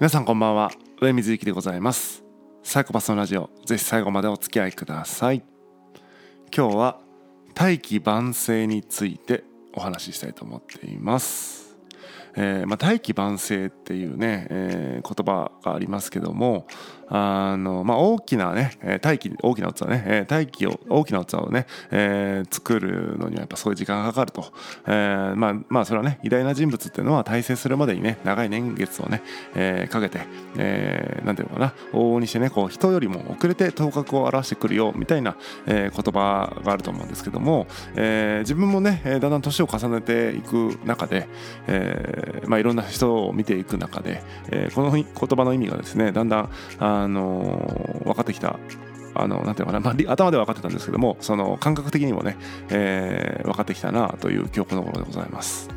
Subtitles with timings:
[0.00, 0.70] 皆さんこんばんは。
[1.00, 2.22] 上水幸でございます。
[2.62, 3.50] サイコパスのラジオ。
[3.66, 5.42] ぜひ最後までお付き合いください。
[6.56, 7.00] 今日は
[7.52, 9.42] 大気晩成について
[9.74, 11.76] お話ししたいと思っています。
[12.36, 16.68] えーまあ、大気晩成っていうね、えー、言葉がありますけども
[17.10, 24.46] あの、まあ、大きなね大器大きな器ね、大器を大きな器をね、えー、作るのにはやっぱそういう時間がかかると、
[24.86, 29.22] えー、まあまあそれはね偉大な人物っていうのは大成するまでにね長い年月をね、
[29.54, 30.20] えー、かけて、
[30.56, 37.66] えー、なんていうのかな往々にしてねこう人よりも遅れて頭角を表してくるよみたいな、えー、言葉があると思うんですけども、
[37.96, 41.28] えー、自分もねだんだん年を重ねていく中で、
[41.66, 48.58] えーまあ、いろんな人を見ていく中で、えー、この言葉の意味がですねだんだんああの分かってきた
[49.14, 52.36] あのなんていうかな、まあ、頭では分かってたんですけどもその感覚的にもね、
[52.70, 55.68] えー、分かってきたなという記憶の頃でございます。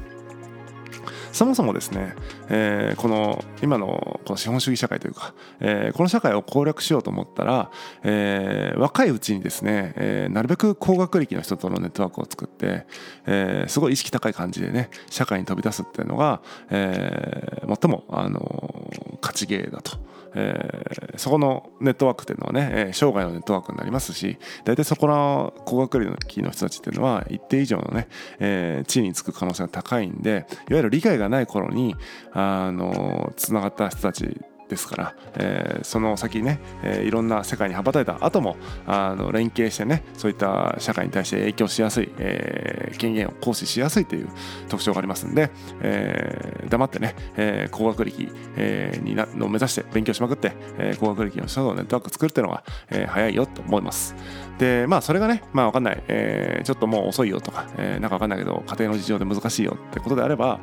[1.32, 2.14] そもそもですね、
[2.50, 7.72] えー、この今のこの資本主義社会というか、えー、この社会を攻略しようと思ったら、
[8.04, 12.86] えー、若いうちにですね、えー、なるべく高学歴の人とのネットワークを作って、
[13.26, 18.90] えー、すごい意識高い感じでね社会に飛び出すっていうのが、えー、最も、あの
[19.22, 20.11] 勝ちゲーだと。
[20.34, 28.08] えー、そこのネットワークっていうのはね、えー、生涯のネットワークになりますし大体そこの高学歴の人たちっていうのは一定以上のね、
[28.40, 31.96] えー、地位につく可能性が高いんでいわゆる理解がない頃に
[32.32, 34.40] あのつながった人たち
[34.72, 38.56] ですから、えー、その先ね、えー、いろんな世界に羽ばたいた後も
[38.88, 44.30] あの連携してねそういった社会に対して影響しやすい、えー、権限を行使しやすいという
[44.70, 54.16] 特徴がありますんで、えー、黙ってね、えー、高学歴、えー、になのを目指して勉強しまくって、えー、高学歴の人のネットワーク作るっていうのが、えー、早いよと思います。
[54.58, 60.62] でまあそれがねまあ分かんない、えー、ちょっともう遅いよとか、えー、なんか分かんないけど家庭の事情で難しいよってことであれば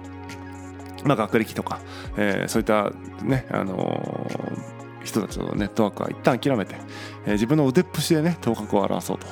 [1.09, 1.81] まあ、学歴とか、
[2.19, 2.93] えー、そういった
[3.25, 6.75] ね、あのー、人たちのネットワークは一旦諦めて、
[7.25, 9.27] えー、自分の腕っぷしでね頭角を表そうと。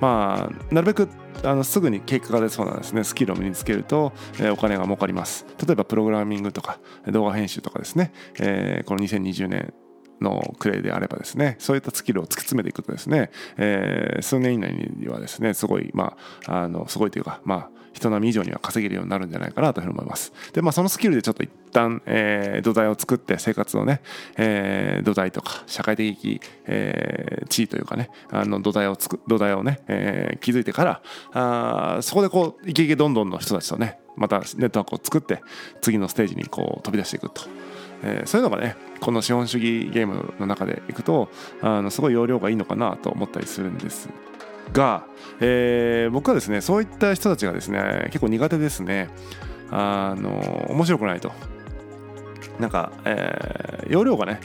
[0.00, 1.08] まあ、なるべく
[1.44, 3.04] あのすぐに結果が出そうなですね。
[3.04, 5.46] スキルを身につけると、えー、お金が儲かります。
[5.64, 9.72] 例えばプログラミングとか動画編集とかですね、えー、この2020年
[10.20, 11.54] のクレイであればですね。
[11.60, 16.16] そういったスキルを突き詰めていくとですね、えー、数年以内にはですねすごいま
[16.48, 20.32] ああのすごいというかまあ人並み以上には稼げるようになるんじゃないかなというふうに思います。
[20.52, 24.02] で、まあ、そのスキルでちょっと一旦、えー、土台を作って生活のね、
[24.36, 35.40] えー、土台とか社会的、えー、地位というかねあの土台をつく土台をね、えー、築いてからあそこでこうイケイケどんどんの人たちとねまたネットワークを作って
[35.80, 37.42] 次のステージにこう飛び出していくと。
[38.06, 41.30] えー、そういうのがねこの資本主義ゲームの中でいくと
[41.62, 44.10] あのすごい容量がいいのかなと思ったりするんです
[44.72, 45.04] が、
[45.40, 49.08] えー、僕はですねそういった人たちがですね結構苦手ですね。
[49.70, 51.32] あの面白くないと。
[52.60, 54.40] なんか、えー、容量がね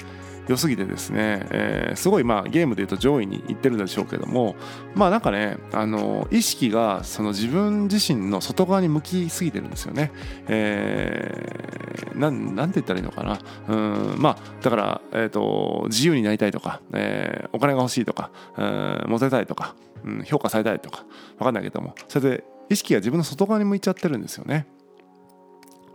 [0.50, 4.56] 良すぎてですね、えー、すごいまあゲームでいうと上位にいってるんでしょうけども
[4.96, 10.12] まあなんかねあの意識がその自分自身の外側に向きすぎてるんですよね。
[10.48, 21.06] えー、ななんて言ったらいいのかなうんまあだから、えーと、自由になりたいとか、えー、お金が欲しいとか、えー、モテたいとか、うん、評価されたいとか
[21.38, 24.68] 分かんないけどもそれで意識が自分の外側に向いちゃってるんですよね。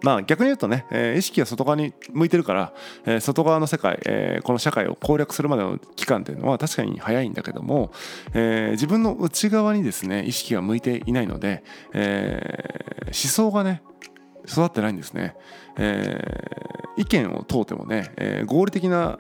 [0.04, 2.74] まあ逆に言うとね、えー、意識が外側に向いてるから、
[3.06, 7.90] えー、外側の世界、えー、この社会を攻略するまでの期間っていうのは確かに早いんだけども、
[8.34, 13.82] えー、自分の内側にですね意識が向いていないので、えー、思想がね
[14.46, 15.34] 育ってないんですね、
[15.78, 19.18] えー、意見を問うてもね、えー、合理的な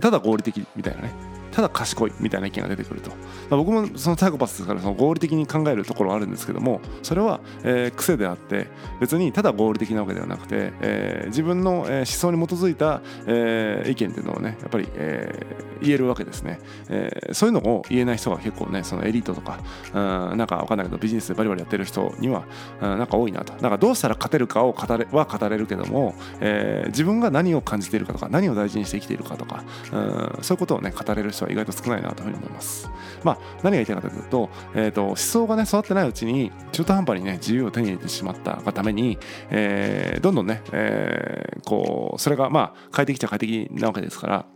[0.00, 3.10] ただ合理的みたいなねただ賢いみたいな意見が出てくると、
[3.48, 8.68] 僕もそのサイコパスですからその合理的に考えるところはあるんですけどもそれは、えー、癖であって
[9.00, 19.58] 別にただ合理的なわけではなくて、えー、自分の、思想に基づいた、えー、意見っていうのをねやっぱり、えー、言えるわけですね、えー、そういうのを言えない人が結構ねそのエリートとか
[19.94, 22.44] うんなんか分かんないけどビジネスでバリバリやってる人には
[22.82, 23.54] うんなんか多いなと。
[23.62, 32.90] なんかどうしたら勝てるかを語れは語れるけども、えー、自分が何を感じているかとか何を大事にして生きているかとかうんそういうことをね語れる人は意外と少ないなというふうに思います。
[33.24, 39.18] まあ、何が言いたいかというと,、えーと、思想がね育ってないうちに中途半端にね自由を手に入れてしまったがために、
[39.50, 44.46] えー、どんどんね、えー、こうそれがまあ快適っちゃ快適なわけですから。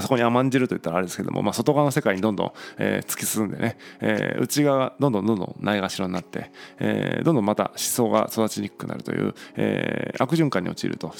[0.00, 6.50] そこに甘んじると言ったらあれですけども、まあ、外側の世界にどんどん、えー、突き進んでね、えー、内側がどんどんどんどんないがしろになって、
[6.80, 11.14] えー、どんどんまた思想が育ちにくくなるという、えー、悪循環に陥ると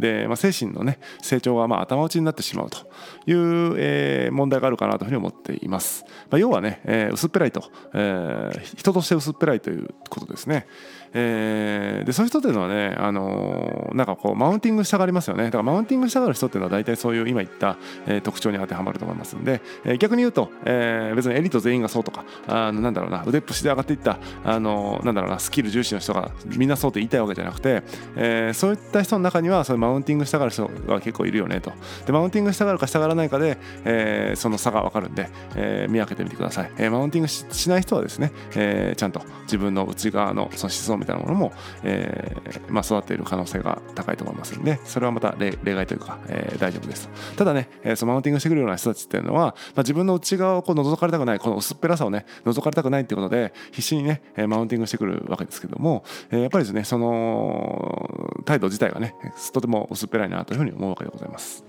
[0.00, 2.78] で、まあ、精神のね成長がまあ頭打ちになってしまうと
[3.26, 7.64] いう、えー、問題があるかなというふうに思っています、まあ、要はね、えー、薄っぺらいと、
[7.94, 10.66] えー、人として薄っぺらいということですね。
[11.12, 15.44] えー、でそういう人っていうのはね、あのー、なんかこうマウンティングしたがりますよね。
[15.44, 17.76] だからマウンティングしたがる人っていうのは大体そういう今言った、
[18.06, 27.82] えー、特徴に当てはまると思いますんで、えー、逆に言うと、えー、別にエリート全員がそうとかあのなんだろうな腕っぷしで上がっていった、あのー、なんだろうなスキル重視の人がみんなそうって言いたいわけじゃなくて、
[28.16, 31.72] えー、そういった人の中にはそういうマウマウンティングしたがる人が結構いるよねと。
[32.06, 41.52] でマウンティングしたがるかしたがらないかで、えー、その差が分かるんで、えー、見分けてみてください、えー、マウンティングしない人はですね、え、ちゃんと自分の内側のその思想みたいなものも、
[41.82, 42.36] え
[42.68, 47.08] まあ、育っている可能性が高いと思いますのでそれはまた例外というか、え、大丈夫です。
[47.36, 59.14] ただね、え、そのマウンティングしてくるような人たちっていうのは、まあ、自分の内側をこう覗かれたくないこの薄っぺらさをね覗かれたくないっていうことで必死にねマウンティングしてくるわけですけども、え、やっぱりですねその態度自体がね
[59.52, 61.64] とても薄っぺらいなというふうに思うわけでございます。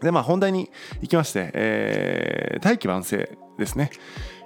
[0.00, 0.70] でまあ本題に
[1.00, 3.90] 行きまして、えー、大器晩成ですね。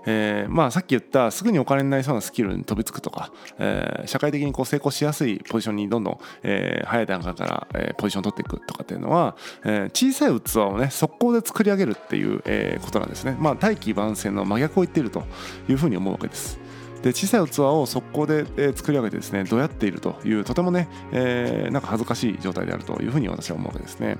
[0.06, 13.37] えー、まあさっき言ったすぐにお金になりそうなスキルに飛びつくとか、えー、社会的にこう成功しやすいポジションにどんどん、えー、早い段階から、えー、ポジションを取っていくとかっていうのは、えー、小さい器をね速攻で作り上げるっていう、えー、ことなんですね。
[13.38, 15.23] まあ大器晩成の真逆を言っていると
[15.69, 16.63] いうふうに思うわけです。
[17.05, 24.17] で小さい器を速攻で、え、作り上げてですねどうやっているというとてもね、えー、なんか恥ずかしい状態であるというふうに私は思うわけですね。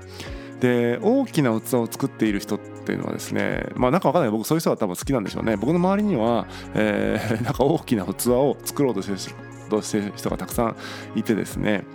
[0.59, 4.31] で大きな器を作っている人っていうのはですねまあなんかわかんない。
[4.31, 5.57] 僕そういう人は多分好きなんでしょうね。
[5.57, 6.45] 僕の周りには、
[6.75, 10.75] えー、 なんか大きな器を作ろうとしてる人がたくさん
[11.15, 11.85] いてですね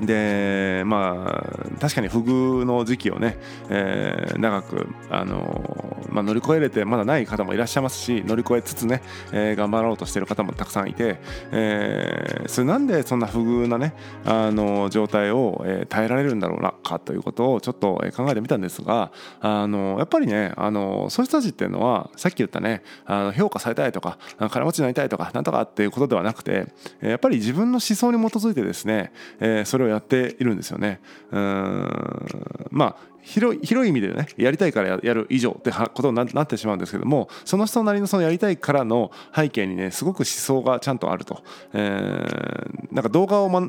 [0.00, 3.38] でまあ確かに不遇の時期をね、
[3.68, 9.02] えー、長く、あのまあ、乗り越えれてまだない方もいらっしゃいますし乗り越えつつね、
[9.32, 11.18] えー、頑張ろうとしてる方もたくさんいて、
[11.52, 13.94] えー、それなんでそんな不遇なね、
[14.24, 24.18] あの状態を、えー、耐えられるんだろうなかということをちょっと考えてみたんですが、あのやっぱりね、あのそういう人たちっていうのはさっき言ったねあの評価されたいとか
[24.50, 26.66] 金持ちになりたいとかなんとかっていうことではなくて
[27.00, 31.00] やっぱり自分の思想に基づいてですね、えー、それをやっているんですよね。
[31.30, 32.68] うん。
[32.70, 41.42] まあ広い広い意味でねやりたいからやる以上ってことになってしまうんですけどもその人なりのそのやりたいからの背景にねすごく思想がちゃんとあると、
[41.72, 43.68] えー、なんか動画を、ま、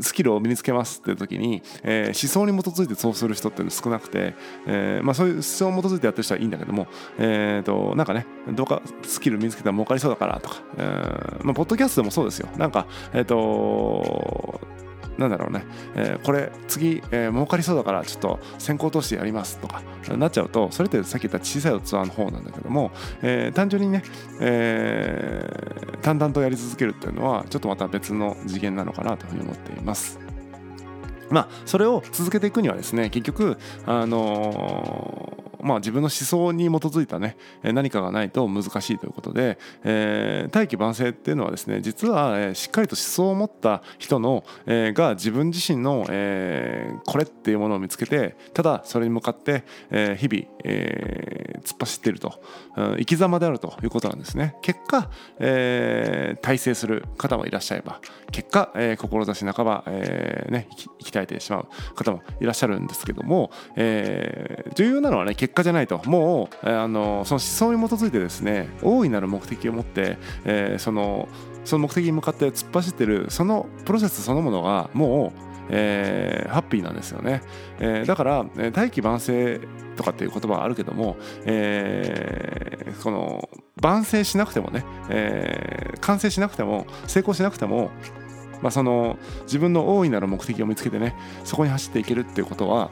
[0.00, 4.36] スキルを身につけますっていう時に、えー、思想に基づいてそうする人って少なくて、
[4.68, 6.86] えーまあ、そういう思想に基づいてやってる人はいいんだけども、
[7.18, 12.48] えーと、なんかね動画スキル身につけたら儲かりそうだからとか、えーまあ、ポッドキャストでもそうですよ。
[12.56, 14.60] なんかえっ、ー、と
[15.22, 15.64] なんだろうね、
[15.94, 19.82] えー、これ次、えー、儲かりそうだからちょっと先行投資やりますとか
[20.16, 22.90] なっちゃうとそれってさっき言った小さい器の方なんだけども、
[23.22, 24.02] えー、単純にね、
[24.40, 30.18] えー、淡々とやり続けるっていうのはちょっとまた別の次元なのかなというふうに思っています。
[31.30, 52.42] まあ、それを続けていくにはですね結局、あのまあ、自分の思想に基づいたね何かがないと難しいということで、えー、大器晩成っていうのはですね実は、えー、しっかりと思想を持った人の、えー、が自分自身の、えー、これっていうものを見つけてただそれに向かって、えー、日々、えー、突っ走っていると、
[52.76, 54.56] うん、生き様であるということなんですね。
[54.62, 58.00] 結果、えー、大成する方もいらっしゃれば
[58.30, 66.00] 結果、えー、志半ば、えーね、生き絶えてしまう方もいらっしゃるんですけども、えー、重要なのはね結結果じゃないと。
[66.06, 71.28] もうあのその思想に基づいてですね大いなる目的を持って、えー、その
[71.64, 77.40] その目的に向かって突っ走ってるそのプロセスそのものがもうえー、ハッピーなんですよね、
[77.78, 79.60] えー、だからえ大器晩成
[79.96, 83.48] とかっていう言葉はあるけども、えー、この
[83.80, 87.90] 晩成しなくてもね、えー、完成しなくても成功しなくても、
[88.60, 92.90] まあ、その自分の大いなる目的を見つけてねそこに走っていけるっていうことは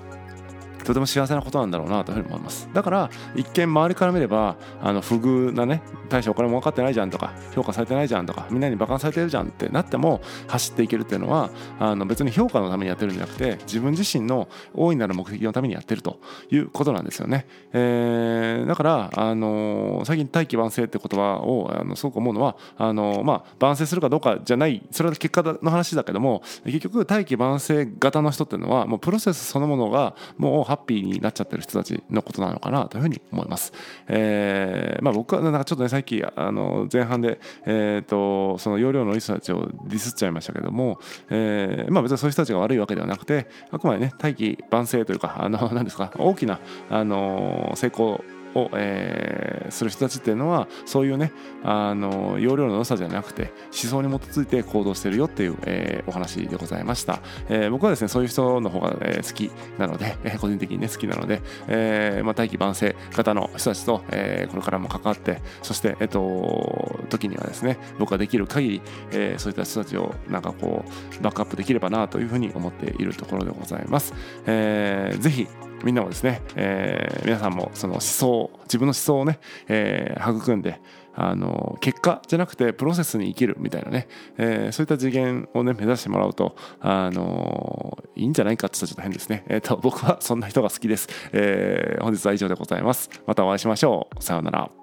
[0.84, 2.68] とても幸せなことなんだろうなというふうに思います。
[2.72, 16.20] だから一見周りから見ればあの不遇なね大してお金も分かってないじゃんとか評価されてないじゃんとかみんなに馬鹿されてるじゃんってなっても走っていけるっていうのはあの別に評価のためにやってるんじゃなくて自分自身の大いなる目的のためにやってると
[16.50, 33.72] いうことなんですよね、えー、だからあの最近大器晩成って言葉をあのすごく思うのはあのまあ晩成するかどうかじゃないそれは結果の話だけども結局大器晩成型の人っていうのはもうプロセスそのものがもうハッピーになっちゃってる人たちのことなのかなというふうに思います。
[34.06, 48.22] えーまあ、僕はなんかちょっとねさっきあの前半で、えーと、その容量のいい人たちをディスっちゃいましたけども、えーまあ、別にそういう人たちが悪いわけではなくてあくまでね大器晩成というかあの何ですか大きなあの成功
[48.54, 74.14] を、えー、する人たちっていうのはそういうねあの容量の良さじゃなくて思想に基づいて行動してるよっていう、えー、お話でございました、えー、僕はですねそういう人の方が、え、好きなので、え、個人的にね好きなので、えまあ、大器晩成型の人たちと、え、これからも関わってそしてえっ、と時にはですね僕ができる限り、え、そういった人たちをなんかこうバックアップできればなというふうに思っているところでございます、
[74.46, 75.48] えー、ぜひ
[75.84, 80.80] みんなもですね、えー、皆さんもその思想自分の思想をね、えー、育んで
[81.14, 84.08] あの結果じゃなくてプロセスに生きるみたいなね、
[84.38, 93.10] えー、そういった次元をね目指してもらうとあのいいんじゃないかって言ったらちょっと変ですね、えーと僕はそんな人が好きです、えー、本日は以上でございます。
[93.26, 94.22] またお会いしましょう。
[94.22, 94.79] さようなら。